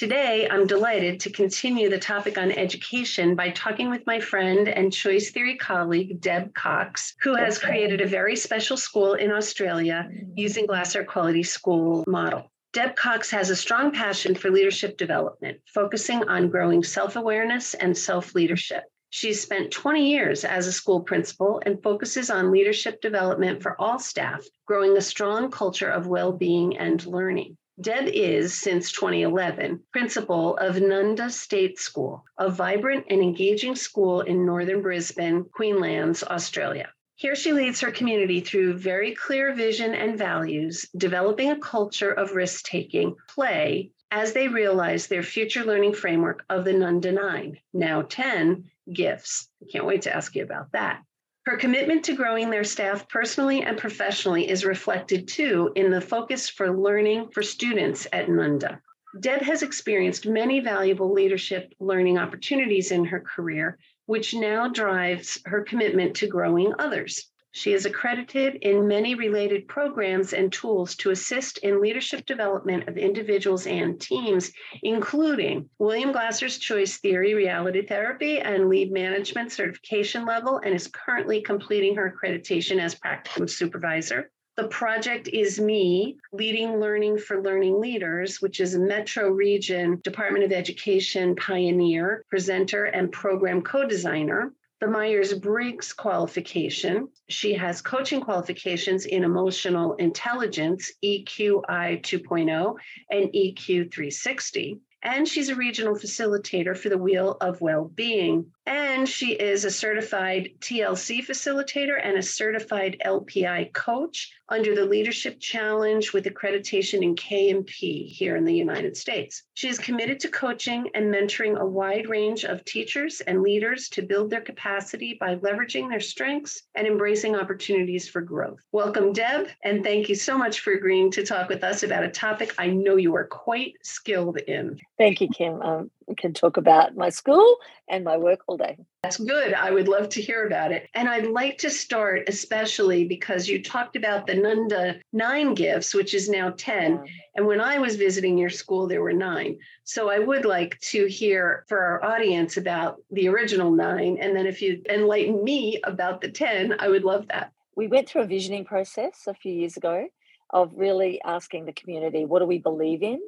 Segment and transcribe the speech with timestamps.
[0.00, 4.90] Today, I'm delighted to continue the topic on education by talking with my friend and
[4.90, 10.30] choice theory colleague, Deb Cox, who has created a very special school in Australia mm-hmm.
[10.36, 12.50] using Glasser Quality School model.
[12.72, 17.94] Deb Cox has a strong passion for leadership development, focusing on growing self awareness and
[17.94, 18.84] self leadership.
[19.10, 23.98] She's spent 20 years as a school principal and focuses on leadership development for all
[23.98, 27.58] staff, growing a strong culture of well being and learning.
[27.80, 34.44] Deb is, since 2011, principal of Nunda State School, a vibrant and engaging school in
[34.44, 36.90] northern Brisbane, Queensland, Australia.
[37.14, 42.34] Here she leads her community through very clear vision and values, developing a culture of
[42.34, 48.02] risk taking, play, as they realize their future learning framework of the Nunda 9, now
[48.02, 49.48] 10, gifts.
[49.62, 51.02] I can't wait to ask you about that.
[51.50, 56.48] Her commitment to growing their staff personally and professionally is reflected too in the focus
[56.48, 58.80] for learning for students at Nunda.
[59.18, 65.64] Deb has experienced many valuable leadership learning opportunities in her career, which now drives her
[65.64, 67.28] commitment to growing others.
[67.52, 72.96] She is accredited in many related programs and tools to assist in leadership development of
[72.96, 74.52] individuals and teams,
[74.84, 81.42] including William Glasser's Choice Theory Reality Therapy and Lead Management Certification level, and is currently
[81.42, 84.30] completing her accreditation as Practicum Supervisor.
[84.56, 90.44] The project is me leading learning for learning leaders, which is a Metro Region Department
[90.44, 97.08] of Education pioneer, presenter, and program co designer the Myers Briggs qualification.
[97.28, 102.74] She has coaching qualifications in emotional intelligence, EQI 2.0
[103.10, 104.80] and EQ 360.
[105.02, 108.46] And she's a regional facilitator for the Wheel of Well-Being.
[108.66, 115.40] And she is a certified TLC facilitator and a certified LPI coach under the Leadership
[115.40, 119.44] Challenge with accreditation in KMP here in the United States.
[119.54, 124.02] She is committed to coaching and mentoring a wide range of teachers and leaders to
[124.02, 128.60] build their capacity by leveraging their strengths and embracing opportunities for growth.
[128.72, 132.10] Welcome, Deb, and thank you so much for agreeing to talk with us about a
[132.10, 134.78] topic I know you are quite skilled in.
[134.98, 135.62] Thank you, Kim.
[135.62, 137.56] Um, can talk about my school
[137.88, 138.76] and my work all day.
[139.02, 139.54] That's good.
[139.54, 140.88] I would love to hear about it.
[140.94, 146.14] And I'd like to start, especially because you talked about the Nunda nine gifts, which
[146.14, 146.92] is now 10.
[146.92, 147.12] Yeah.
[147.36, 149.58] And when I was visiting your school, there were nine.
[149.84, 154.18] So I would like to hear for our audience about the original nine.
[154.20, 157.52] And then if you enlighten me about the 10, I would love that.
[157.76, 160.08] We went through a visioning process a few years ago
[160.50, 163.20] of really asking the community, what do we believe in?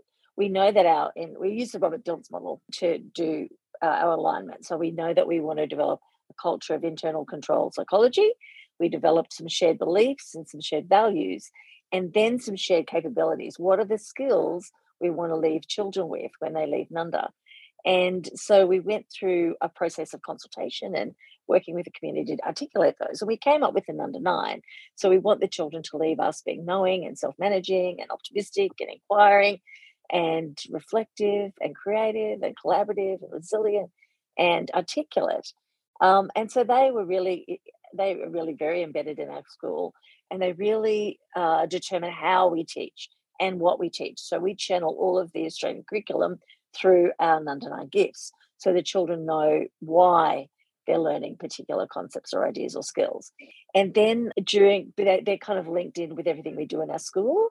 [0.43, 3.47] We know that our we use the Robert Dilts model to do
[3.81, 4.67] uh, our alignment.
[4.67, 6.01] So we know that we want to develop
[6.33, 8.29] a culture of internal control psychology.
[8.81, 11.49] We developed some shared beliefs and some shared values,
[11.93, 13.55] and then some shared capabilities.
[13.57, 17.29] What are the skills we want to leave children with when they leave Nunda?
[17.85, 21.15] And so we went through a process of consultation and
[21.47, 23.23] working with the community to articulate those.
[23.23, 24.63] And we came up with a Nunda nine.
[24.97, 28.73] So we want the children to leave us being knowing and self managing and optimistic
[28.81, 29.61] and inquiring
[30.11, 33.91] and reflective and creative and collaborative and resilient
[34.39, 35.53] and articulate.
[36.01, 37.61] Um, and so they were really
[37.95, 39.93] they were really very embedded in our school
[40.31, 44.19] and they really uh, determine how we teach and what we teach.
[44.19, 46.39] So we channel all of the Australian curriculum
[46.75, 50.47] through our Nunda Nine gifts so the children know why
[50.87, 53.33] they're learning particular concepts or ideas or skills.
[53.75, 57.51] And then during, they're kind of linked in with everything we do in our school.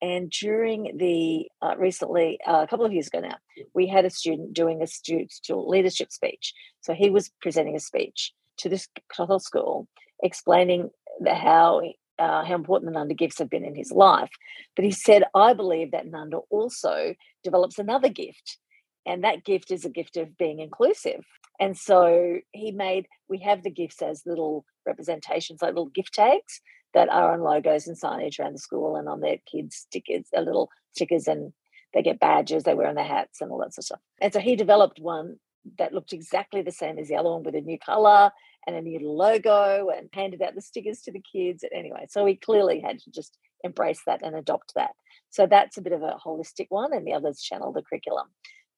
[0.00, 3.36] And during the uh, recently, uh, a couple of years ago now,
[3.74, 6.54] we had a student doing a student leadership speech.
[6.82, 9.88] So he was presenting a speech to this whole school,
[10.22, 10.90] explaining
[11.20, 11.82] the, how
[12.18, 14.30] uh, how important the Nunda gifts have been in his life.
[14.74, 18.58] But he said, I believe that Nunda also develops another gift,
[19.06, 21.24] and that gift is a gift of being inclusive.
[21.60, 26.60] And so he made, we have the gifts as little representations, like little gift tags
[26.94, 30.42] that are on logos and signage around the school and on their kids' stickers, their
[30.42, 31.52] little stickers, and
[31.94, 34.00] they get badges they wear on their hats and all that sort of stuff.
[34.20, 35.36] And so he developed one
[35.78, 38.30] that looked exactly the same as the other one with a new color
[38.66, 41.64] and a new logo and handed out the stickers to the kids.
[41.74, 44.90] Anyway, so he clearly had to just embrace that and adopt that.
[45.30, 48.28] So that's a bit of a holistic one, and the others channel the curriculum.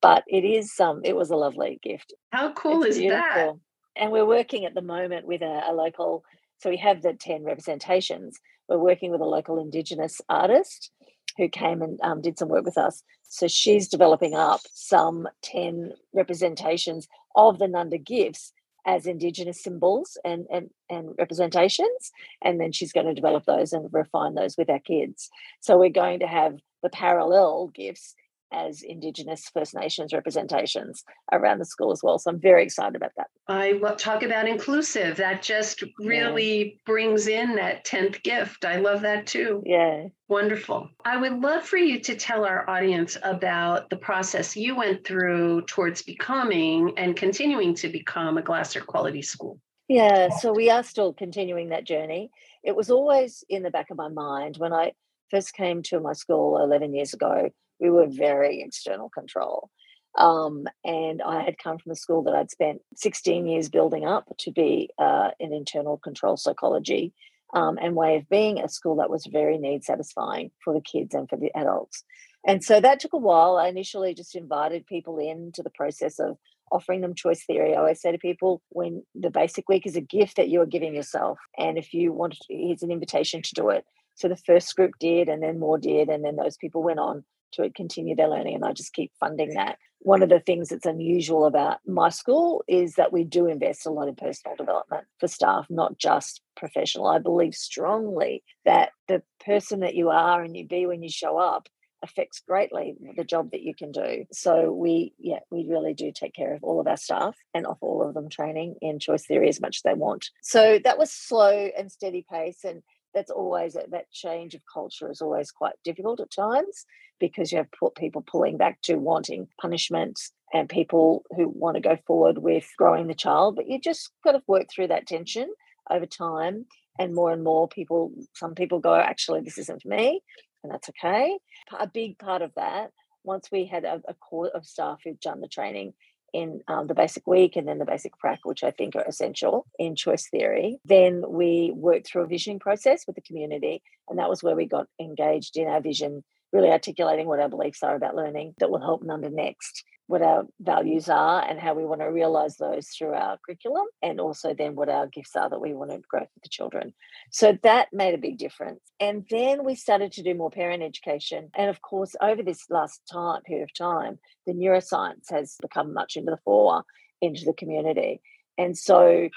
[0.02, 2.14] But it is um it was a lovely gift.
[2.32, 3.60] How cool it's is beautiful.
[3.96, 4.02] that?
[4.02, 6.24] And we're working at the moment with a, a local.
[6.60, 8.38] So we have the ten representations.
[8.68, 10.90] We're working with a local Indigenous artist
[11.36, 13.02] who came and um, did some work with us.
[13.28, 18.52] So she's developing up some 10 representations of the Nunda gifts
[18.86, 22.12] as Indigenous symbols and, and, and representations.
[22.42, 25.30] And then she's going to develop those and refine those with our kids.
[25.60, 28.14] So we're going to have the parallel gifts
[28.52, 32.18] as Indigenous First Nations representations around the school as well.
[32.18, 33.28] So I'm very excited about that.
[33.48, 35.16] I will talk about inclusive.
[35.16, 36.70] That just really yeah.
[36.86, 38.64] brings in that 10th gift.
[38.64, 39.62] I love that too.
[39.64, 40.06] Yeah.
[40.28, 40.88] Wonderful.
[41.04, 45.62] I would love for you to tell our audience about the process you went through
[45.62, 49.58] towards becoming and continuing to become a Glasser Quality School.
[49.88, 52.30] Yeah, so we are still continuing that journey.
[52.62, 54.92] It was always in the back of my mind when I
[55.30, 59.70] first came to my school 11 years ago we were very external control.
[60.18, 64.26] Um, and I had come from a school that I'd spent 16 years building up
[64.38, 67.12] to be uh, an internal control psychology
[67.54, 71.14] um, and way of being a school that was very need satisfying for the kids
[71.14, 72.04] and for the adults.
[72.46, 73.56] And so that took a while.
[73.56, 76.38] I initially just invited people into the process of
[76.72, 77.74] offering them choice theory.
[77.74, 80.66] I always say to people when the basic week is a gift that you are
[80.66, 81.38] giving yourself.
[81.58, 83.84] And if you want, here's an invitation to do it.
[84.14, 87.24] So the first group did, and then more did, and then those people went on
[87.52, 89.78] to continue their learning and I just keep funding that.
[90.02, 93.90] One of the things that's unusual about my school is that we do invest a
[93.90, 97.06] lot in personal development for staff, not just professional.
[97.06, 101.36] I believe strongly that the person that you are and you be when you show
[101.36, 101.68] up
[102.02, 104.24] affects greatly the job that you can do.
[104.32, 107.84] So we yeah, we really do take care of all of our staff and offer
[107.86, 110.30] all of them training in choice theory as much as they want.
[110.42, 112.82] So that was slow and steady pace and
[113.14, 116.84] that's always that change of culture is always quite difficult at times
[117.18, 120.18] because you have put people pulling back to wanting punishment
[120.52, 124.32] and people who want to go forward with growing the child but you just got
[124.32, 125.48] to work through that tension
[125.90, 126.66] over time
[126.98, 130.22] and more and more people some people go actually this isn't for me
[130.62, 131.38] and that's okay.
[131.78, 132.90] A big part of that
[133.24, 135.94] once we had a, a core of staff who'd done the training
[136.32, 139.66] in um, the basic week and then the basic prac, which I think are essential
[139.78, 140.78] in choice theory.
[140.84, 144.66] Then we worked through a visioning process with the community, and that was where we
[144.66, 148.80] got engaged in our vision, really articulating what our beliefs are about learning that will
[148.80, 153.12] help Nunda next what our values are and how we want to realize those through
[153.12, 156.42] our curriculum and also then what our gifts are that we want to grow with
[156.42, 156.92] the children.
[157.30, 158.80] So that made a big difference.
[158.98, 161.50] And then we started to do more parent education.
[161.54, 166.16] And of course over this last time period of time the neuroscience has become much
[166.16, 166.82] into the fore
[167.20, 168.20] into the community.
[168.58, 169.28] And so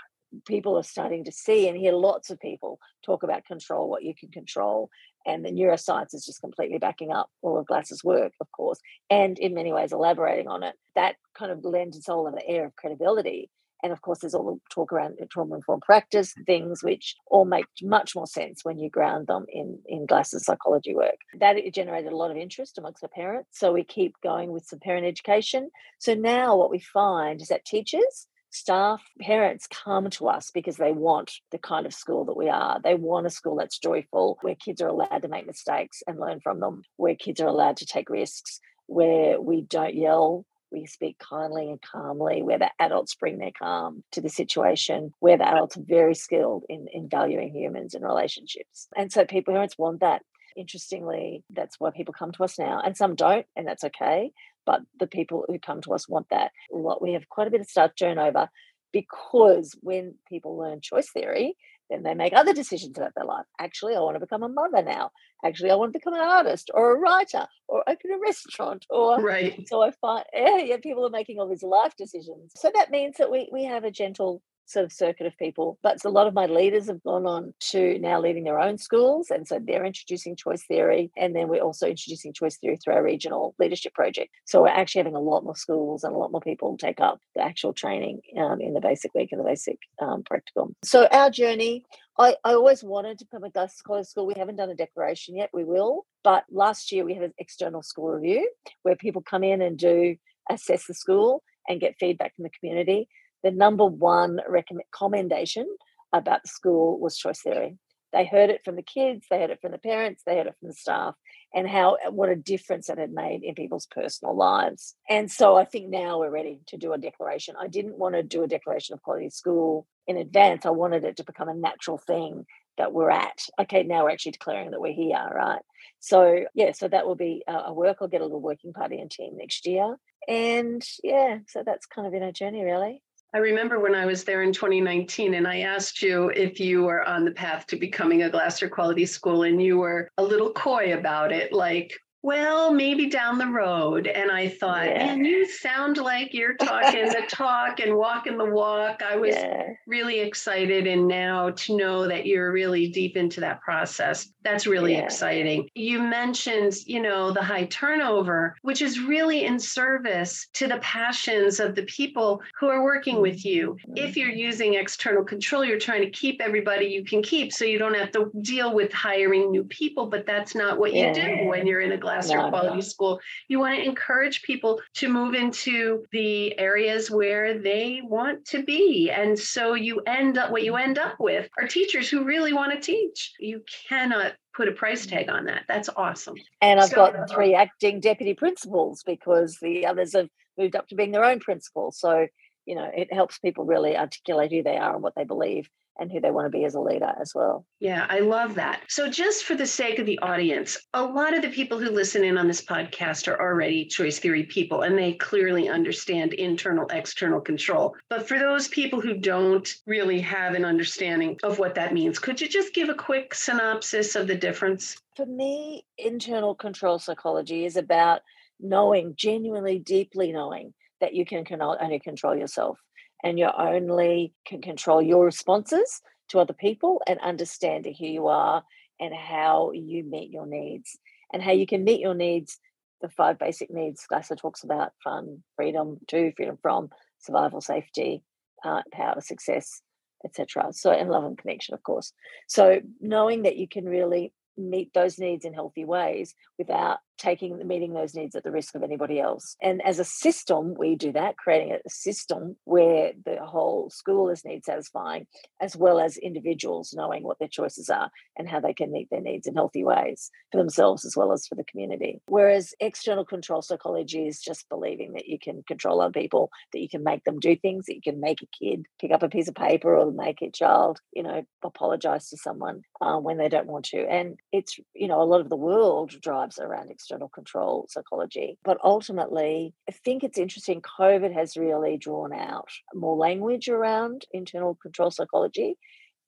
[0.46, 4.14] people are starting to see and hear lots of people talk about control what you
[4.16, 4.90] can control
[5.26, 9.40] and the neuroscience is just completely backing up all of Glasser's work, of course, and
[9.40, 10.76] in many ways elaborating on it.
[10.96, 13.50] That kind of lends its all of the air of credibility.
[13.82, 17.66] And of course, there's all the talk around trauma informed practice, things which all make
[17.82, 21.18] much more sense when you ground them in, in Glasser's psychology work.
[21.38, 23.60] That generated a lot of interest amongst the parents.
[23.60, 25.70] So we keep going with some parent education.
[26.00, 30.92] So now what we find is that teachers staff, parents come to us because they
[30.92, 32.80] want the kind of school that we are.
[32.84, 36.40] They want a school that's joyful, where kids are allowed to make mistakes and learn
[36.40, 40.46] from them, where kids are allowed to take risks, where we don't yell.
[40.72, 45.38] We speak kindly and calmly, where the adults bring their calm to the situation, where
[45.38, 48.88] the adults are very skilled in, in valuing humans and relationships.
[48.96, 50.24] And so people, parents want that.
[50.56, 54.32] Interestingly, that's why people come to us now, and some don't, and that's okay
[54.66, 56.52] but the people who come to us want that.
[56.70, 58.50] What we have quite a bit of staff turnover
[58.92, 61.56] because when people learn choice theory,
[61.90, 63.46] then they make other decisions about their life.
[63.60, 65.12] Actually, I want to become a mother now.
[65.44, 68.86] Actually, I want to become an artist or a writer or open a restaurant.
[68.90, 69.68] Or right.
[69.68, 72.54] So I find yeah, yeah, people are making all these life decisions.
[72.56, 75.78] So that means that we we have a gentle sort of circuit of people.
[75.84, 79.30] But a lot of my leaders have gone on to now leading their own schools.
[79.30, 81.12] And so they're introducing choice theory.
[81.18, 84.32] And then we're also introducing choice theory through our regional leadership project.
[84.46, 87.20] So we're actually having a lot more schools and a lot more people take up
[87.36, 90.74] the actual training um, in the basic week and the basic um, practicum.
[90.84, 91.86] So our journey,
[92.18, 94.28] I, I always wanted to become a Glasser Quality school.
[94.28, 95.50] We haven't done a declaration yet.
[95.54, 96.06] We will.
[96.24, 98.50] But last year we had an external school review
[98.84, 100.16] where people come in and do
[100.50, 103.08] assess the school and get feedback from the community
[103.44, 105.68] the number one recommend, commendation
[106.14, 107.78] about the school was choice theory.
[108.14, 110.56] They heard it from the kids, they heard it from the parents, they heard it
[110.60, 111.16] from the staff,
[111.54, 114.96] and how what a difference it had made in people's personal lives.
[115.10, 117.56] And so I think now we're ready to do a declaration.
[117.60, 120.64] I didn't want to do a declaration of quality school in advance.
[120.66, 122.46] I wanted it to become a natural thing
[122.78, 123.48] that we're at.
[123.60, 125.62] Okay, now we're actually declaring that we're here, right?
[126.00, 127.98] So yeah, so that will be a work.
[128.00, 129.98] I'll get a little working party and team next year,
[130.28, 133.02] and yeah, so that's kind of been our journey, really.
[133.36, 137.04] I remember when I was there in 2019 and I asked you if you were
[137.04, 140.94] on the path to becoming a Glasser Quality School, and you were a little coy
[140.94, 144.08] about it, like, well, maybe down the road.
[144.08, 145.08] And I thought, yeah.
[145.08, 149.04] man, you sound like you're talking the talk and walking the walk.
[149.04, 149.74] I was yeah.
[149.86, 150.88] really excited.
[150.88, 155.04] And now to know that you're really deep into that process, that's really yeah.
[155.04, 155.70] exciting.
[155.76, 161.60] You mentioned, you know, the high turnover, which is really in service to the passions
[161.60, 163.78] of the people who are working with you.
[163.96, 164.20] If mm-hmm.
[164.20, 167.96] you're using external control, you're trying to keep everybody you can keep so you don't
[167.96, 171.82] have to deal with hiring new people, but that's not what you do when you're
[171.82, 172.82] in a Glasser no, Quality.
[172.82, 173.20] School.
[173.48, 179.12] You want to encourage people to move into the areas where they want to be.
[179.12, 182.74] And so you end up, what you end up with are teachers who really want
[182.74, 183.34] to teach.
[183.40, 185.64] You cannot put a price tag on that.
[185.68, 186.36] That's awesome.
[186.62, 190.96] And I've so, got three acting deputy principals because the others have moved up to
[190.96, 191.92] being their own principal.
[191.92, 192.28] So,
[192.66, 196.12] you know, it helps people really articulate who they are and what they believe and
[196.12, 197.66] who they want to be as a leader as well.
[197.80, 198.82] Yeah, I love that.
[198.88, 202.24] So, just for the sake of the audience, a lot of the people who listen
[202.24, 207.40] in on this podcast are already choice theory people and they clearly understand internal external
[207.40, 207.96] control.
[208.10, 212.42] But for those people who don't really have an understanding of what that means, could
[212.42, 214.98] you just give a quick synopsis of the difference?
[215.16, 218.22] For me, internal control psychology is about
[218.60, 222.80] knowing, genuinely, deeply knowing that you can only control yourself
[223.24, 228.64] and you only can control your responses to other people and understanding who you are
[229.00, 230.98] and how you meet your needs
[231.32, 232.60] and how you can meet your needs
[233.02, 236.90] the five basic needs Glasser talks about fun freedom to freedom from
[237.20, 238.24] survival safety
[238.64, 239.82] uh, power success
[240.24, 242.14] etc so and love and connection of course.
[242.48, 247.94] So knowing that you can really meet those needs in healthy ways without taking meeting
[247.94, 249.56] those needs at the risk of anybody else.
[249.62, 254.44] And as a system, we do that, creating a system where the whole school is
[254.46, 255.28] need satisfying,
[255.62, 259.22] as well as individuals knowing what their choices are and how they can meet their
[259.22, 262.22] needs in healthy ways for themselves as well as for the community.
[262.26, 266.90] Whereas external control psychology is just believing that you can control other people, that you
[266.90, 269.48] can make them do things, that you can make a kid pick up a piece
[269.48, 273.68] of paper or make a child, you know, apologize to someone uh, when they don't
[273.68, 274.00] want to.
[274.10, 278.58] And it's, you know, a lot of the world drives around external control psychology.
[278.64, 280.82] But ultimately, I think it's interesting.
[280.82, 285.76] COVID has really drawn out more language around internal control psychology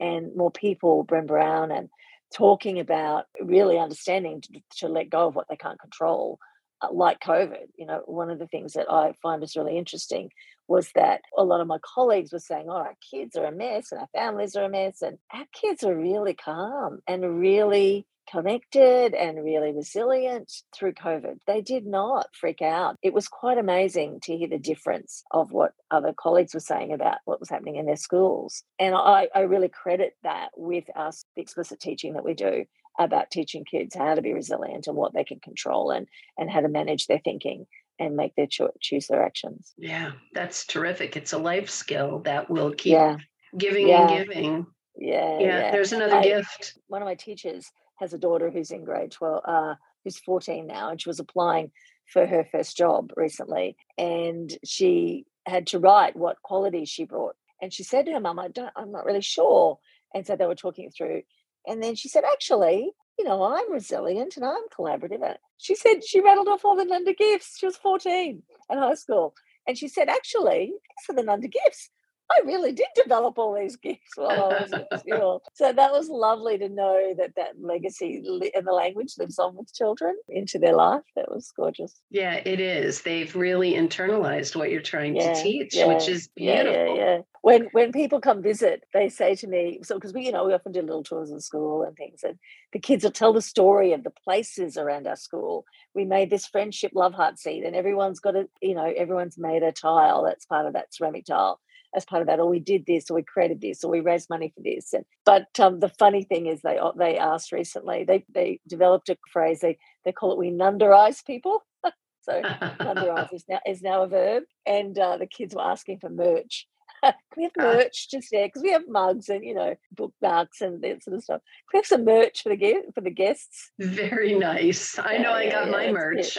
[0.01, 1.89] and more people, Brené Brown, and
[2.33, 6.39] talking about really understanding to, to let go of what they can't control
[6.81, 7.67] uh, like COVID.
[7.77, 10.29] You know, one of the things that I find is really interesting
[10.67, 13.93] was that a lot of my colleagues were saying, oh, our kids are a mess
[13.93, 15.01] and our families are a mess.
[15.01, 21.39] And our kids are really calm and really connected and really resilient through COVID.
[21.47, 22.97] They did not freak out.
[23.01, 27.17] It was quite amazing to hear the difference of what other colleagues were saying about
[27.25, 28.63] what was happening in their schools.
[28.79, 32.65] And I, I really credit that with us, the explicit teaching that we do
[32.97, 36.61] about teaching kids how to be resilient and what they can control and, and how
[36.61, 37.65] to manage their thinking
[37.99, 39.73] and make their cho- choose their actions.
[39.77, 41.15] Yeah, that's terrific.
[41.15, 43.17] It's a life skill that will keep yeah.
[43.57, 44.07] giving yeah.
[44.07, 44.67] and giving.
[44.97, 45.71] Yeah, yeah, yeah.
[45.71, 46.77] There's another I, gift.
[46.87, 50.89] One of my teachers has a daughter who's in grade 12, uh, who's 14 now,
[50.89, 51.71] and she was applying
[52.05, 53.75] for her first job recently.
[53.97, 57.35] And she had to write what qualities she brought.
[57.61, 59.79] And she said to her mum, I don't, I'm not really sure.
[60.13, 61.23] And so they were talking through.
[61.67, 65.25] And then she said, actually, you know, I'm resilient and I'm collaborative.
[65.25, 67.57] And she said she rattled off all the Nunda gifts.
[67.57, 69.33] She was 14 at high school.
[69.67, 70.73] And she said, actually,
[71.05, 71.89] for the Nunda gifts,
[72.31, 75.43] I really did develop all these gifts while I was at school.
[75.53, 78.23] So that was lovely to know that that legacy
[78.55, 81.03] and the language lives on with children into their life.
[81.15, 82.01] That was gorgeous.
[82.09, 83.01] Yeah, it is.
[83.01, 86.97] They've really internalized what you're trying yeah, to teach, yeah, which is beautiful.
[86.97, 87.19] Yeah.
[87.41, 90.53] When when people come visit, they say to me, so because we, you know, we
[90.53, 92.39] often do little tours of school and things, and
[92.73, 95.63] the kids will tell the story of the places around our school.
[95.93, 99.61] We made this friendship love heart seat, and everyone's got a, you know, everyone's made
[99.61, 101.59] a tile that's part of that ceramic tile
[101.93, 104.29] as part of that, or we did this, or we created this, or we raised
[104.29, 104.93] money for this.
[104.93, 109.17] And, but um, the funny thing is, they they asked recently, they they developed a
[109.31, 109.59] phrase.
[109.59, 111.63] They they call it we nunderize people.
[112.21, 116.09] so nunderize is now is now a verb, and uh, the kids were asking for
[116.09, 116.67] merch.
[117.03, 117.63] Can we have ah.
[117.63, 118.47] merch just there?
[118.47, 121.41] Because we have mugs and you know bookmarks and that sort of stuff.
[121.71, 123.71] Can we have some merch for the for the guests?
[123.79, 124.97] Very nice.
[124.97, 126.37] I yeah, know I got yeah, my merch.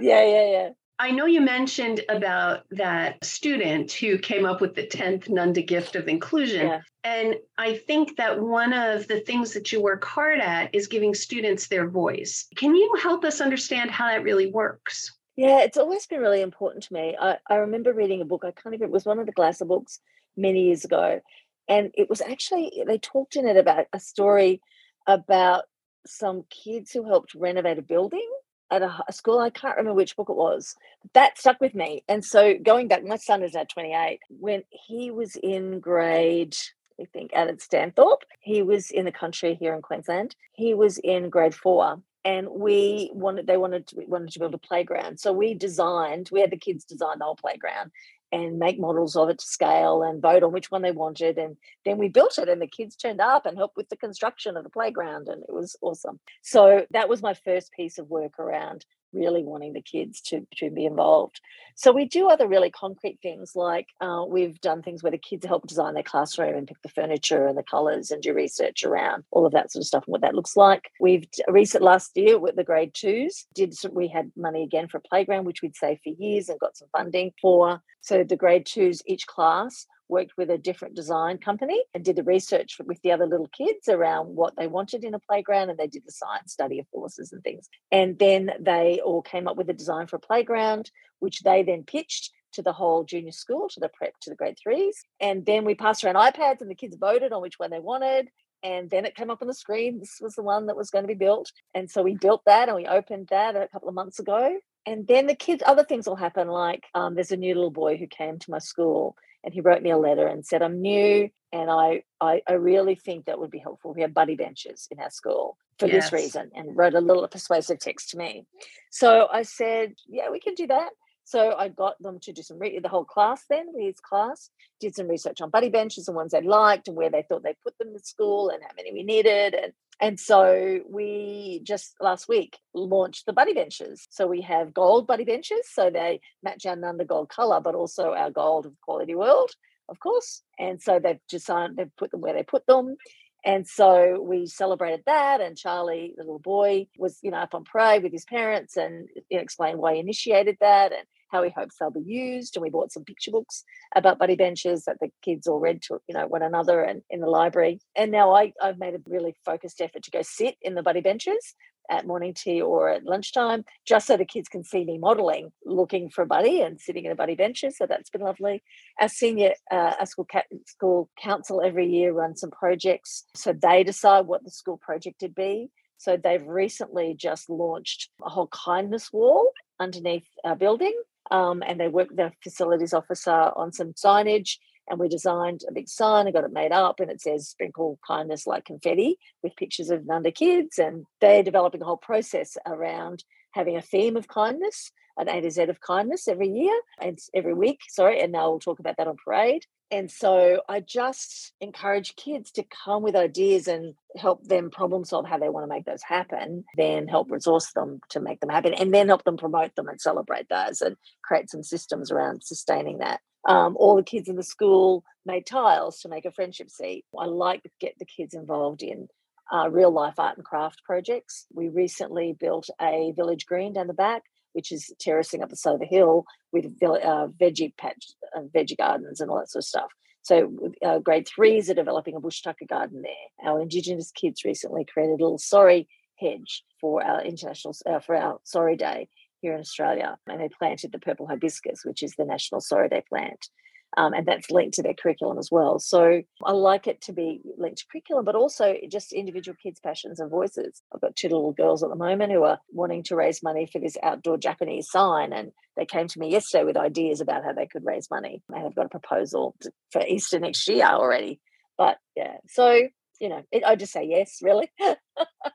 [0.00, 0.68] yeah, yeah, yeah.
[1.00, 5.94] I know you mentioned about that student who came up with the 10th Nunda gift
[5.94, 6.66] of inclusion.
[6.66, 6.80] Yeah.
[7.04, 11.14] And I think that one of the things that you work hard at is giving
[11.14, 12.48] students their voice.
[12.56, 15.14] Can you help us understand how that really works?
[15.36, 17.16] Yeah, it's always been really important to me.
[17.20, 19.64] I, I remember reading a book, I can't even, it was one of the Glasser
[19.64, 20.00] books
[20.36, 21.20] many years ago.
[21.68, 24.60] And it was actually, they talked in it about a story
[25.06, 25.64] about
[26.06, 28.28] some kids who helped renovate a building
[28.70, 29.38] at a, a, school.
[29.38, 30.74] I can't remember which book it was.
[31.14, 32.04] That stuck with me.
[32.08, 34.20] And so going back, my son is now 28.
[34.28, 36.56] When he was in grade,
[37.00, 40.34] I think, at Stanthorpe, he was in the country here in Queensland.
[40.52, 42.02] He was in grade four.
[42.24, 45.18] And we wanted, they wanted to, wanted to build a playground.
[45.18, 47.90] So we designed, we had the kids design the whole playground
[48.30, 51.38] and make models of it to scale and vote on which one they wanted.
[51.38, 54.56] And then we built it, and the kids turned up and helped with the construction
[54.56, 56.20] of the playground, and it was awesome.
[56.42, 60.70] So that was my first piece of work around really wanting the kids to, to
[60.70, 61.40] be involved.
[61.74, 65.46] So we do other really concrete things like uh, we've done things where the kids
[65.46, 69.24] help design their classroom and pick the furniture and the colours and do research around
[69.30, 70.90] all of that sort of stuff and what that looks like.
[71.00, 74.98] We've recent last year with the grade twos did some, we had money again for
[74.98, 77.80] a playground which we'd saved for years and got some funding for.
[78.00, 82.22] So the grade twos each class worked with a different design company and did the
[82.22, 85.86] research with the other little kids around what they wanted in a playground and they
[85.86, 87.68] did the science study of forces and things.
[87.92, 91.82] And then they all came up with a design for a playground which they then
[91.84, 95.04] pitched to the whole junior school to the prep to the grade threes.
[95.20, 98.28] And then we passed around ipads and the kids voted on which one they wanted.
[98.62, 101.04] And then it came up on the screen this was the one that was going
[101.04, 101.52] to be built.
[101.74, 104.58] And so we built that and we opened that a couple of months ago.
[104.86, 107.96] And then the kids other things will happen like um, there's a new little boy
[107.96, 111.30] who came to my school and he wrote me a letter and said, I'm new
[111.52, 113.94] and I, I, I really think that would be helpful.
[113.94, 116.04] We have buddy benches in our school for yes.
[116.04, 118.44] this reason and wrote a little persuasive text to me.
[118.90, 120.90] So I said, yeah, we can do that.
[121.28, 124.48] So I got them to do some re- the whole class then, his class,
[124.80, 127.54] did some research on buddy benches and ones they liked and where they thought they
[127.62, 129.52] put them in school and how many we needed.
[129.52, 134.06] And and so we just last week launched the buddy benches.
[134.08, 135.68] So we have gold buddy benches.
[135.70, 139.50] So they match our Nunda gold color, but also our gold of Quality World,
[139.90, 140.42] of course.
[140.58, 142.96] And so they've designed, they've put them where they put them.
[143.44, 145.42] And so we celebrated that.
[145.42, 149.08] And Charlie, the little boy, was, you know, up on parade with his parents and
[149.28, 150.92] you know, explained why he initiated that.
[150.92, 152.56] And how he hopes they'll be used.
[152.56, 153.64] And we bought some picture books
[153.94, 157.20] about buddy benches that the kids all read to you know one another and in
[157.20, 157.80] the library.
[157.96, 161.00] And now I, I've made a really focused effort to go sit in the buddy
[161.00, 161.54] benches
[161.90, 166.10] at morning tea or at lunchtime, just so the kids can see me modeling, looking
[166.10, 167.76] for a buddy and sitting in a buddy benches.
[167.76, 168.62] So that's been lovely.
[169.00, 173.24] Our senior, uh, our school, ca- school council every year runs some projects.
[173.34, 175.70] So they decide what the school project would be.
[175.96, 179.48] So they've recently just launched a whole kindness wall
[179.80, 180.94] underneath our building
[181.30, 184.58] um, and they worked with our facilities officer on some signage.
[184.90, 187.98] And we designed a big sign and got it made up, and it says "Sprinkle
[188.06, 190.78] kindness like confetti" with pictures of Nunda kids.
[190.78, 195.50] And they're developing a whole process around having a theme of kindness, an A to
[195.50, 197.80] Z of kindness every year and every week.
[197.88, 199.64] Sorry, and now we'll talk about that on parade.
[199.90, 205.26] And so I just encourage kids to come with ideas and help them problem solve
[205.26, 208.74] how they want to make those happen, then help resource them to make them happen,
[208.74, 212.98] and then help them promote them and celebrate those and create some systems around sustaining
[212.98, 213.20] that.
[213.46, 217.04] Um, all the kids in the school made tiles to make a friendship seat.
[217.18, 219.08] I like to get the kids involved in
[219.50, 221.46] uh, real life art and craft projects.
[221.54, 225.74] We recently built a village green down the back which is terracing up the side
[225.74, 228.06] of the hill with uh, veggie patch,
[228.36, 229.90] uh, veggie gardens and all that sort of stuff.
[230.22, 233.48] So uh, grade threes are developing a bush tucker garden there.
[233.50, 238.40] Our Indigenous kids recently created a little sorry hedge for our international uh, for our
[238.44, 239.08] sorry day
[239.40, 243.02] here in Australia, and they planted the purple hibiscus, which is the national sorry day
[243.08, 243.48] plant
[243.96, 245.78] um, and that's linked to their curriculum as well.
[245.78, 250.20] So I like it to be linked to curriculum, but also just individual kids' passions
[250.20, 250.82] and voices.
[250.94, 253.78] I've got two little girls at the moment who are wanting to raise money for
[253.78, 257.66] this outdoor Japanese sign, and they came to me yesterday with ideas about how they
[257.66, 258.42] could raise money.
[258.50, 259.56] And I've got a proposal
[259.90, 261.40] for Easter next year already.
[261.76, 262.88] But yeah, so
[263.20, 264.70] you know, it, I just say yes, really.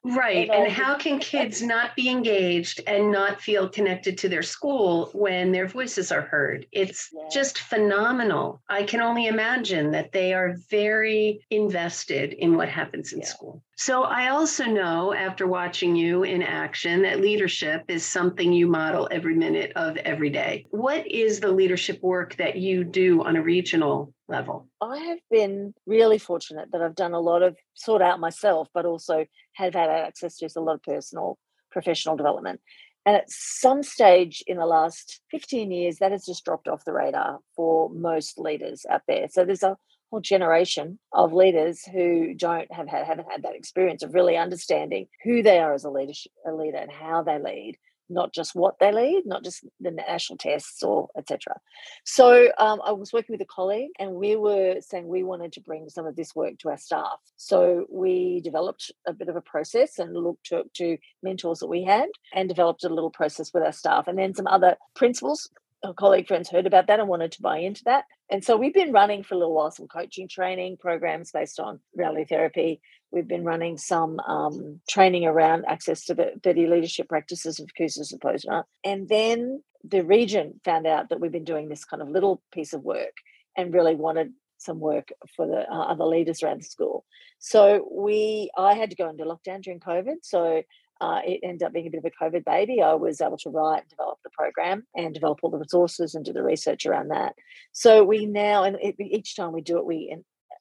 [0.04, 0.49] right.
[0.54, 5.52] and, how can kids not be engaged and not feel connected to their school when
[5.52, 6.65] their voices are heard?
[6.71, 7.30] It's yeah.
[7.32, 8.62] just phenomenal.
[8.69, 13.26] I can only imagine that they are very invested in what happens in yeah.
[13.26, 13.63] school.
[13.76, 19.08] So I also know after watching you in action that leadership is something you model
[19.12, 20.65] every minute of every day.
[20.69, 24.67] What is the leadership work that you do on a regional level?
[24.80, 28.86] I have been really fortunate that I've done a lot of sort out myself, but
[28.86, 31.38] also have had access to a lot of personal
[31.71, 32.62] professional development.
[33.05, 36.93] And at some stage in the last 15 years, that has just dropped off the
[36.93, 39.27] radar for most leaders out there.
[39.29, 39.75] So there's a
[40.09, 45.07] whole generation of leaders who don't have had, haven't had that experience of really understanding
[45.23, 47.77] who they are as a leadership a leader and how they lead
[48.09, 51.59] not just what they lead, not just the national tests or etc.
[52.03, 55.61] So um, I was working with a colleague, and we were saying we wanted to
[55.61, 57.19] bring some of this work to our staff.
[57.35, 61.83] So we developed a bit of a process and looked to, to mentors that we
[61.83, 65.49] had, and developed a little process with our staff, and then some other principals.
[65.85, 68.05] Our colleague friends heard about that and wanted to buy into that.
[68.33, 71.79] And so we've been running for a little while some coaching training programs based on
[71.95, 72.81] reality therapy
[73.13, 78.11] We've been running some um, training around access to the 30 leadership practices of Kouzes
[78.11, 78.63] and.
[78.83, 82.73] And then the region found out that we've been doing this kind of little piece
[82.73, 83.13] of work
[83.55, 87.05] and really wanted some work for the uh, other leaders around the school.
[87.37, 90.15] So we, I had to go into lockdown during COVID.
[90.23, 90.63] So
[91.01, 92.82] uh, it ended up being a bit of a COVID baby.
[92.82, 96.23] I was able to write, and develop the program, and develop all the resources and
[96.23, 97.36] do the research around that.
[97.71, 100.15] So we now, and it, each time we do it, we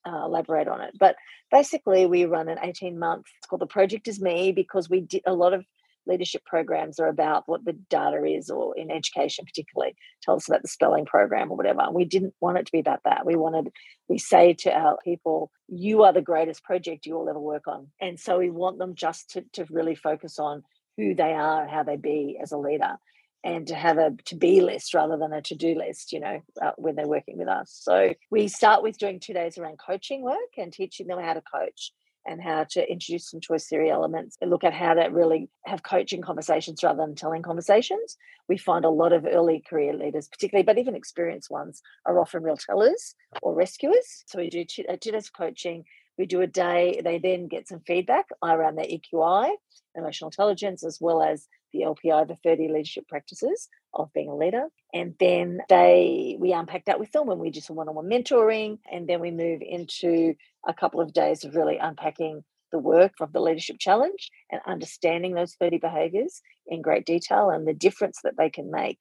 [0.05, 0.95] uh, elaborate on it.
[0.99, 1.16] But
[1.51, 5.23] basically, we run an 18 month, it's called The Project is Me because we did
[5.27, 5.64] a lot of
[6.07, 10.62] leadership programs are about what the data is, or in education, particularly, tell us about
[10.62, 11.87] the spelling program or whatever.
[11.93, 13.27] We didn't want it to be about that.
[13.27, 13.71] We wanted,
[14.09, 17.88] we say to our people, you are the greatest project you will ever work on.
[18.01, 20.62] And so we want them just to, to really focus on
[20.97, 22.97] who they are and how they be as a leader
[23.45, 26.41] and to have a to be list rather than a to do list, you know,
[26.61, 27.77] uh, when they're working with us.
[27.83, 31.43] So we start with doing two days around coaching work and teaching them how to
[31.43, 31.93] coach
[32.26, 35.82] and how to introduce some choice theory elements and look at how to really have
[35.82, 38.16] coaching conversations rather than telling conversations.
[38.48, 42.42] We find a lot of early career leaders, particularly, but even experienced ones, are often
[42.42, 44.24] real tellers or rescuers.
[44.26, 45.85] So we do two, uh, two days of coaching.
[46.18, 49.50] We do a day, they then get some feedback around their EQI,
[49.94, 54.68] emotional intelligence, as well as the LPI, the 30 leadership practices of being a leader.
[54.94, 58.78] And then they we unpack that with them when we do some one-on-one mentoring.
[58.90, 60.35] And then we move into
[60.66, 65.35] a couple of days of really unpacking the work of the leadership challenge and understanding
[65.35, 68.98] those 30 behaviors in great detail and the difference that they can make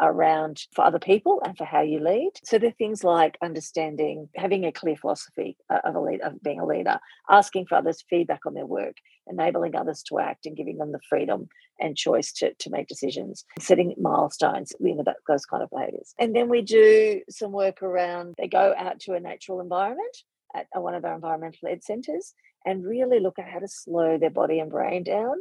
[0.00, 2.32] around for other people and for how you lead.
[2.44, 6.42] So there are things like understanding, having a clear philosophy uh, of a lead, of
[6.42, 10.56] being a leader, asking for others feedback on their work, enabling others to act, and
[10.56, 11.48] giving them the freedom
[11.80, 16.14] and choice to, to make decisions, setting milestones, you know, those kind of behaviors.
[16.18, 18.34] And then we do some work around.
[18.38, 20.16] They go out to a natural environment
[20.54, 22.34] at one of our environmental ed centres
[22.64, 25.36] and really look at how to slow their body and brain down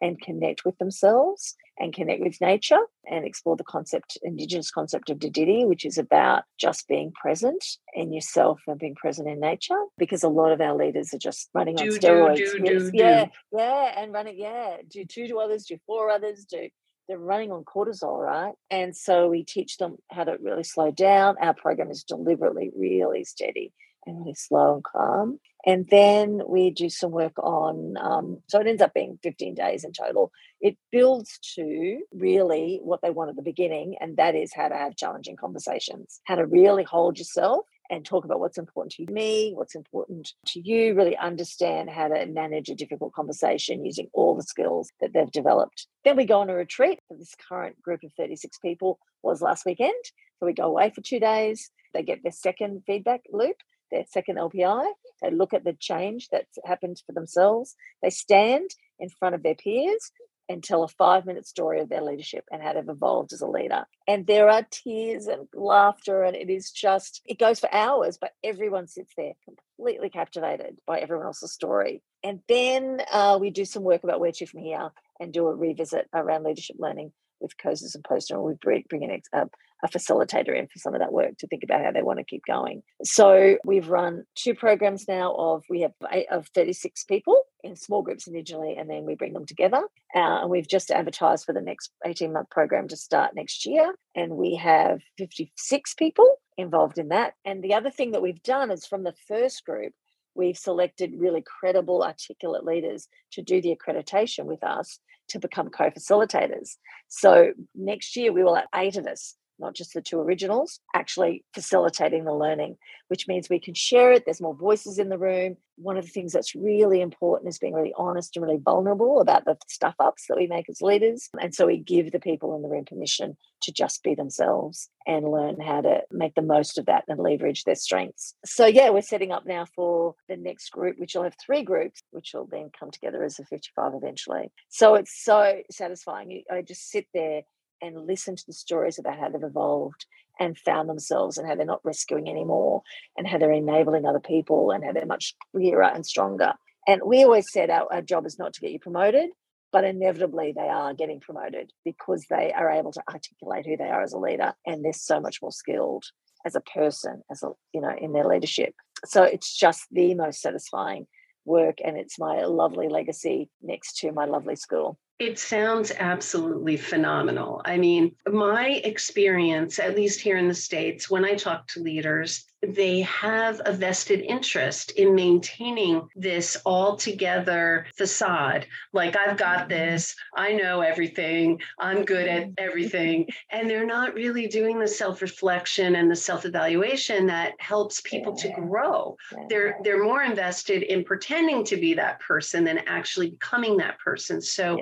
[0.00, 5.18] and connect with themselves and connect with nature and explore the concept, indigenous concept of
[5.18, 9.80] Dadirri, which is about just being present in yourself and being present in nature.
[9.96, 12.36] Because a lot of our leaders are just running do, on steroids.
[12.36, 16.68] Do, do, yeah, yeah, and running, yeah, do two to others, do four others, do
[17.08, 18.52] they're running on cortisol, right?
[18.70, 21.36] And so we teach them how to really slow down.
[21.40, 23.72] Our program is deliberately really steady
[24.16, 25.40] really slow and calm.
[25.66, 29.84] And then we do some work on, um, so it ends up being 15 days
[29.84, 30.32] in total.
[30.60, 34.74] It builds to really what they want at the beginning, and that is how to
[34.74, 39.52] have challenging conversations, how to really hold yourself and talk about what's important to me,
[39.54, 44.42] what's important to you, really understand how to manage a difficult conversation using all the
[44.42, 45.86] skills that they've developed.
[46.04, 47.00] Then we go on a retreat.
[47.10, 50.04] This current group of 36 people was last weekend.
[50.38, 51.70] So we go away for two days.
[51.94, 53.56] They get their second feedback loop
[53.90, 54.86] their second LPI.
[55.22, 57.74] They look at the change that's happened for themselves.
[58.02, 60.12] They stand in front of their peers
[60.48, 63.46] and tell a five minute story of their leadership and how they've evolved as a
[63.46, 63.84] leader.
[64.06, 68.32] And there are tears and laughter, and it is just, it goes for hours, but
[68.42, 72.02] everyone sits there completely captivated by everyone else's story.
[72.24, 75.54] And then uh, we do some work about where to from here and do a
[75.54, 78.42] revisit around leadership learning with Kouzes and Posner.
[78.42, 79.46] We bring, bring in a,
[79.84, 82.24] a facilitator in for some of that work to think about how they want to
[82.24, 82.82] keep going.
[83.04, 88.02] So we've run two programs now of we have eight of 36 people in small
[88.02, 89.82] groups individually, and then we bring them together.
[90.14, 93.94] Uh, and we've just advertised for the next 18 month program to start next year.
[94.14, 97.34] And we have 56 people involved in that.
[97.44, 99.92] And the other thing that we've done is from the first group,
[100.38, 105.90] we've selected really credible, articulate leaders to do the accreditation with us to become co
[105.90, 106.76] facilitators.
[107.08, 111.44] So next year, we will have eight of us not just the two originals, actually
[111.54, 112.76] facilitating the learning,
[113.08, 114.24] which means we can share it.
[114.24, 115.56] There's more voices in the room.
[115.76, 119.44] One of the things that's really important is being really honest and really vulnerable about
[119.44, 121.28] the stuff ups that we make as leaders.
[121.40, 125.30] And so we give the people in the room permission to just be themselves and
[125.30, 128.34] learn how to make the most of that and leverage their strengths.
[128.44, 132.02] So, yeah, we're setting up now for the next group, which will have three groups,
[132.10, 134.52] which will then come together as a 55 eventually.
[134.68, 136.42] So, it's so satisfying.
[136.50, 137.42] I just sit there
[137.82, 140.06] and listen to the stories about how they've evolved
[140.40, 142.82] and found themselves and how they're not rescuing anymore
[143.16, 146.54] and how they're enabling other people and how they're much clearer and stronger.
[146.86, 149.30] And we always said our, our job is not to get you promoted,
[149.72, 154.02] but inevitably they are getting promoted because they are able to articulate who they are
[154.02, 156.04] as a leader and they're so much more skilled
[156.46, 158.74] as a person, as a you know, in their leadership.
[159.04, 161.06] So it's just the most satisfying
[161.44, 164.98] work and it's my lovely legacy next to my lovely school.
[165.18, 167.60] It sounds absolutely phenomenal.
[167.64, 172.44] I mean, my experience, at least here in the States, when I talk to leaders,
[172.66, 178.66] they have a vested interest in maintaining this all together facade.
[178.92, 179.68] Like, I've got mm-hmm.
[179.68, 183.28] this, I know everything, I'm good at everything.
[183.50, 188.34] And they're not really doing the self reflection and the self evaluation that helps people
[188.36, 189.16] to grow.
[189.48, 194.40] They're, they're more invested in pretending to be that person than actually becoming that person.
[194.40, 194.76] So,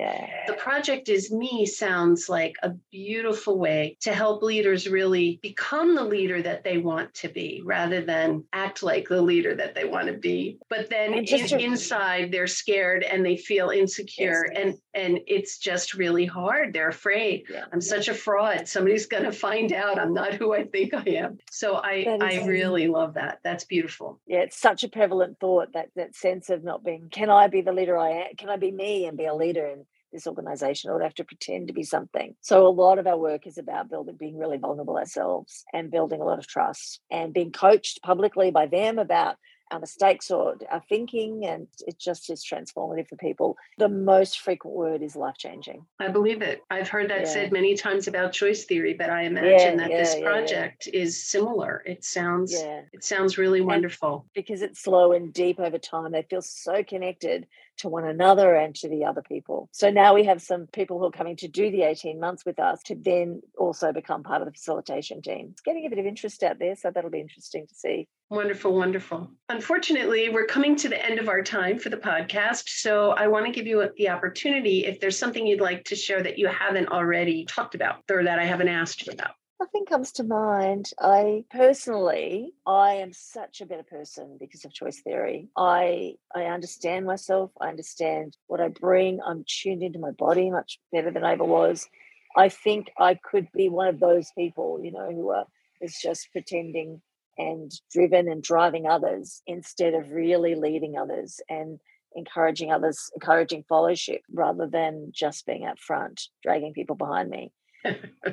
[0.47, 6.03] the project is me sounds like a beautiful way to help leaders really become the
[6.03, 10.07] leader that they want to be rather than act like the leader that they want
[10.07, 10.57] to be.
[10.69, 15.93] But then in, inside they're scared and they feel insecure yes, and and it's just
[15.93, 16.73] really hard.
[16.73, 17.43] They're afraid.
[17.49, 17.87] Yeah, I'm yeah.
[17.87, 18.67] such a fraud.
[18.67, 21.37] Somebody's going to find out I'm not who I think I am.
[21.51, 23.39] So I I really love that.
[23.43, 24.21] That's beautiful.
[24.25, 27.61] Yeah, it's such a prevalent thought that that sense of not being can I be
[27.61, 28.35] the leader I am?
[28.37, 31.23] Can I be me and be a leader and this organization or they have to
[31.23, 32.35] pretend to be something.
[32.41, 36.21] So a lot of our work is about building being really vulnerable ourselves and building
[36.21, 39.37] a lot of trust and being coached publicly by them about
[39.71, 43.57] our mistakes or our thinking, and it just is transformative for people.
[43.77, 45.85] The most frequent word is life changing.
[45.99, 46.61] I believe it.
[46.69, 47.25] I've heard that yeah.
[47.25, 51.21] said many times about choice theory, but I imagine yeah, that yeah, this project is
[51.21, 51.83] similar.
[51.85, 54.25] It sounds it sounds really wonderful.
[54.35, 56.11] And because it's slow and deep over time.
[56.11, 59.69] They feel so connected to one another and to the other people.
[59.71, 62.59] So now we have some people who are coming to do the 18 months with
[62.59, 65.49] us to then also become part of the facilitation team.
[65.51, 68.07] It's getting a bit of interest out there, so that'll be interesting to see.
[68.29, 69.31] Wonderful, wonderful.
[69.47, 72.63] Unfortunately, we're coming to the end of our time for the podcast.
[72.67, 76.21] So I want to give you the opportunity if there's something you'd like to share
[76.23, 79.31] that you haven't already talked about or that I haven't asked you about.
[79.59, 80.91] Nothing comes to mind.
[80.99, 85.49] I personally, I am such a better person because of choice theory.
[85.57, 87.51] I I understand myself.
[87.59, 89.19] I understand what I bring.
[89.25, 91.87] I'm tuned into my body much better than I ever was.
[92.35, 95.45] I think I could be one of those people, you know, who are
[95.81, 97.01] is just pretending
[97.39, 101.79] and driven and driving others instead of really leading others and
[102.15, 107.51] encouraging others, encouraging fellowship rather than just being up front, dragging people behind me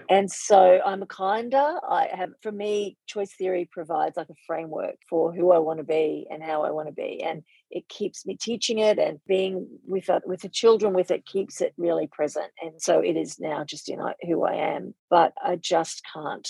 [0.08, 1.78] and so I'm a kinder.
[1.88, 5.84] I have, for me, choice theory provides like a framework for who I want to
[5.84, 9.66] be and how I want to be, and it keeps me teaching it and being
[9.86, 12.50] with with the children with it keeps it really present.
[12.62, 14.94] And so it is now just you know who I am.
[15.10, 16.48] But I just can't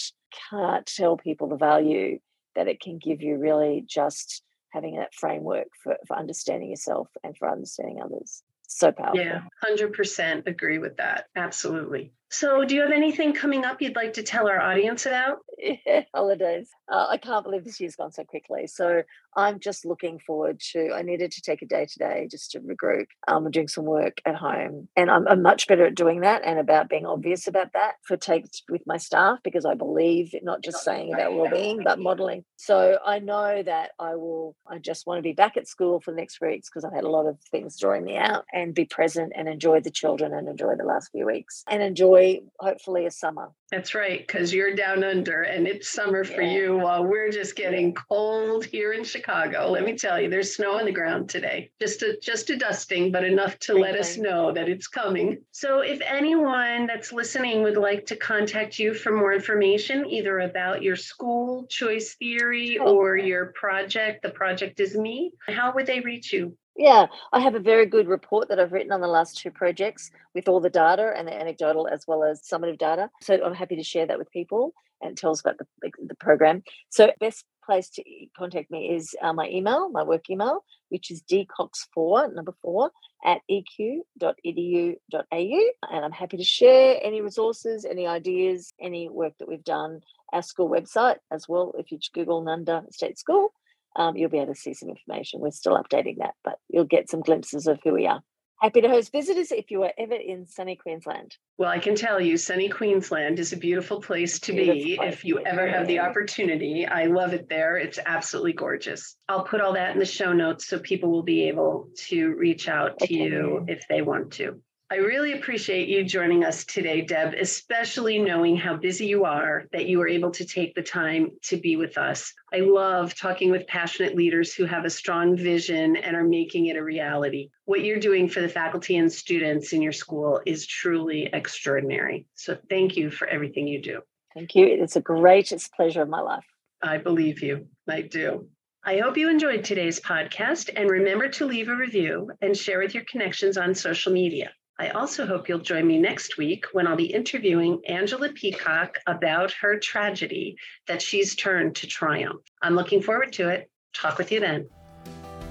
[0.51, 2.19] can't tell people the value
[2.57, 3.39] that it can give you.
[3.39, 9.21] Really, just having that framework for, for understanding yourself and for understanding others so powerful.
[9.21, 11.27] Yeah, 100% agree with that.
[11.37, 12.13] Absolutely.
[12.37, 15.39] So, do you have anything coming up you'd like to tell our audience about?
[15.57, 16.69] Yeah, holidays.
[16.91, 18.67] Uh, I can't believe this year's gone so quickly.
[18.67, 19.05] So,
[19.37, 20.91] I'm just looking forward to.
[20.93, 23.07] I needed to take a day today just to regroup.
[23.29, 26.43] Um, I'm doing some work at home, and I'm, I'm much better at doing that
[26.45, 30.61] and about being obvious about that for takes with my staff because I believe not
[30.65, 32.45] just saying about well-being but modeling.
[32.57, 34.57] So, I know that I will.
[34.67, 37.05] I just want to be back at school for the next weeks because I've had
[37.05, 40.49] a lot of things drawing me out and be present and enjoy the children and
[40.49, 42.24] enjoy the last few weeks and enjoy
[42.59, 43.51] hopefully a summer.
[43.71, 46.55] That's right, because you're down under and it's summer for yeah.
[46.55, 49.69] you while we're just getting cold here in Chicago.
[49.71, 51.71] Let me tell you, there's snow on the ground today.
[51.81, 55.39] Just a just a dusting, but enough to let us know that it's coming.
[55.51, 60.83] So if anyone that's listening would like to contact you for more information, either about
[60.83, 62.95] your school, choice theory, oh.
[62.95, 66.57] or your project, the project is me, how would they reach you?
[66.77, 70.11] Yeah, I have a very good report that I've written on the last two projects
[70.35, 73.11] with all the data and the anecdotal as well as summative data.
[73.23, 74.75] So I'm happy to share that with people.
[75.01, 75.67] and tells about the,
[76.07, 76.63] the program.
[76.89, 78.03] So, best place to
[78.37, 82.91] contact me is uh, my email, my work email, which is dcox4, number four,
[83.25, 84.97] at eq.edu.au.
[85.33, 90.01] And I'm happy to share any resources, any ideas, any work that we've done.
[90.33, 93.53] Our school website as well, if you Google Nunda State School,
[93.97, 95.41] um, you'll be able to see some information.
[95.41, 98.23] We're still updating that, but you'll get some glimpses of who we are.
[98.61, 101.37] Happy to host visitors if you are ever in sunny Queensland.
[101.59, 105.15] Well, I can tell you, sunny Queensland is a beautiful place to beautiful be place.
[105.15, 106.87] if you ever have the opportunity.
[106.87, 107.77] I love it there.
[107.77, 109.17] It's absolutely gorgeous.
[109.29, 112.69] I'll put all that in the show notes so people will be able to reach
[112.69, 113.15] out to okay.
[113.15, 114.61] you if they want to.
[114.91, 119.87] I really appreciate you joining us today, Deb, especially knowing how busy you are, that
[119.87, 122.35] you were able to take the time to be with us.
[122.53, 126.77] I love talking with passionate leaders who have a strong vision and are making it
[126.77, 127.49] a reality.
[127.65, 132.27] What you're doing for the faculty and students in your school is truly extraordinary.
[132.35, 134.03] So thank you for everything you do.
[134.35, 134.67] Thank you.
[134.67, 136.45] It's a greatest pleasure of my life.
[136.83, 137.69] I believe you.
[137.89, 138.49] I do.
[138.85, 142.95] I hope you enjoyed today's podcast and remember to leave a review and share with
[142.95, 144.53] your connections on social media.
[144.79, 149.53] I also hope you'll join me next week when I'll be interviewing Angela Peacock about
[149.53, 150.57] her tragedy
[150.89, 152.43] that she's turned to triumph.
[152.61, 153.71] I'm looking forward to it.
[153.95, 154.69] Talk with you then.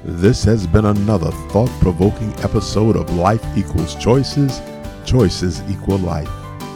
[0.04, 4.60] This has been another thought provoking episode of Life Equals Choices,
[5.06, 6.28] Choices Equal Life.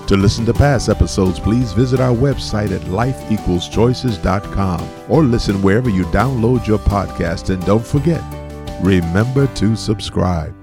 [0.07, 6.05] To listen to past episodes, please visit our website at lifeequalschoices.com or listen wherever you
[6.05, 7.53] download your podcast.
[7.53, 8.23] And don't forget,
[8.81, 10.56] remember to subscribe.